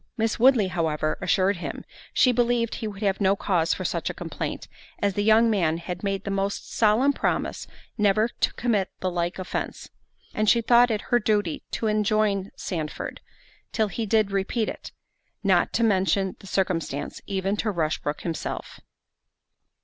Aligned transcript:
Miss 0.17 0.39
Woodley, 0.39 0.69
however, 0.69 1.19
assured 1.21 1.57
him, 1.57 1.85
she 2.11 2.31
believed 2.31 2.73
he 2.73 2.87
would 2.87 3.03
have 3.03 3.21
no 3.21 3.35
cause 3.35 3.75
for 3.75 3.85
such 3.85 4.09
a 4.09 4.15
complaint, 4.15 4.67
as 4.97 5.13
the 5.13 5.23
young 5.23 5.47
man 5.47 5.77
had 5.77 6.03
made 6.03 6.23
the 6.23 6.31
most 6.31 6.73
solemn 6.75 7.13
promise 7.13 7.67
never 7.99 8.27
to 8.27 8.51
commit 8.55 8.89
the 9.01 9.11
like 9.11 9.37
offence; 9.37 9.91
and 10.33 10.49
she 10.49 10.59
thought 10.59 10.89
it 10.89 11.01
her 11.11 11.19
duty 11.19 11.61
to 11.73 11.85
enjoin 11.85 12.49
Sandford, 12.55 13.21
till 13.71 13.89
he 13.89 14.07
did 14.07 14.31
repeat 14.31 14.67
it, 14.69 14.91
not 15.43 15.71
to 15.73 15.83
mention 15.83 16.35
the 16.39 16.47
circumstance, 16.47 17.21
even 17.27 17.55
to 17.57 17.69
Rushbrook 17.69 18.21
himself. 18.21 18.79